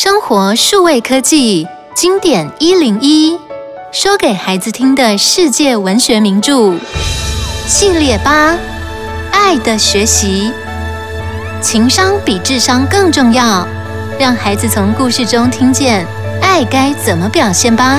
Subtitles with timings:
[0.00, 3.36] 生活数位科技经典一零一
[3.90, 6.76] 说给孩子听的世界文学名著。
[7.66, 8.56] 系列八
[9.32, 10.52] 爱的学习。
[11.60, 13.66] 情商比智商更重要
[14.20, 16.06] 让孩子从故事中听见
[16.40, 17.98] 爱该怎么表现吧。